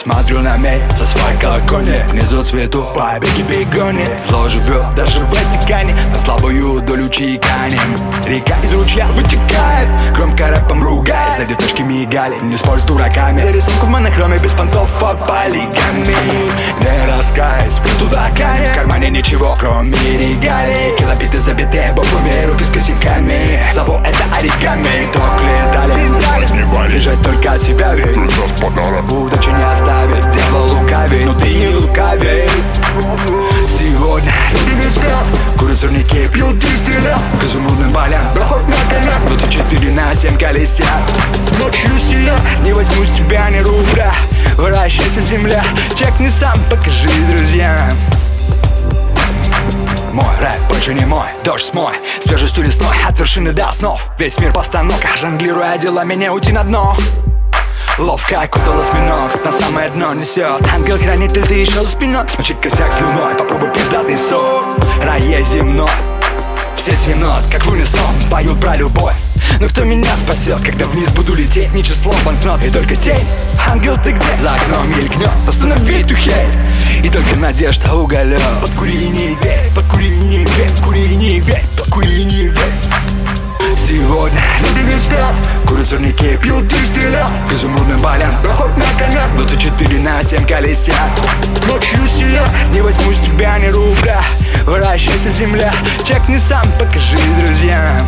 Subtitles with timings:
[0.00, 5.92] Смотрю на мей со своей колокольни Внизу цвету побеги бегони Зло живет даже в Ватикане
[6.12, 7.80] На слабую долю чайкани.
[8.24, 11.38] Река из ручья вытекает Громко рэпом ругаясь.
[11.38, 13.38] За деточки мигали Не спорь с дураками.
[13.38, 16.16] За рисунку в монохроме Без понтов а полигами.
[16.78, 20.96] Не раскаясь, в туда В кармане ничего, кроме регалий.
[20.96, 23.72] Килобиты забитые буквами Руки с косяками.
[23.74, 28.16] Зову это оригами Ток летали Бежать только от себя ведь
[29.10, 29.87] Удачи не оставит
[35.78, 40.86] сорняки, пьют дистилля К изумрудным полям Проход на коня 24 на 7 колесят
[41.58, 44.12] Ночью сия Не возьму с тебя ни рубля
[44.56, 45.62] Вращайся, земля
[45.96, 47.96] Чекни сам, покажи друзьям
[50.10, 54.52] мой рэп больше не мой, дождь смой Свежестью лесной, от вершины до основ Весь мир
[54.52, 56.96] постановка, жонглируя делами не уйти на дно
[57.98, 63.34] Ловко окутал осьминог, на самое дно несет Ангел-хранитель, ты еще за спиной Смочить косяк слюной,
[63.34, 65.90] попробуй пиздатый сон Рае земной
[66.76, 69.16] Все свинот, как в унисон, поют про любовь
[69.60, 73.26] но кто меня спасет, когда вниз буду лететь Не число банкнот и только тень
[73.66, 74.26] Ангел, ты где?
[74.42, 76.46] За окном мелькнет Останови эту херь
[77.02, 82.72] И только надежда уголек верь, подкури не верь Подкури не верь, подкури не верь
[83.76, 85.34] Сегодня люди не спят
[85.68, 89.28] Курят сорняки, пьют дистилля К изумрудным полям Проход на коня.
[89.34, 90.94] 24 на 7 колесят
[91.66, 92.44] Ночью сия.
[92.72, 94.22] Не возьму с тебя ни рубля.
[94.64, 95.72] Вращайся, земля.
[96.04, 98.06] Чекни сам, покажи друзьям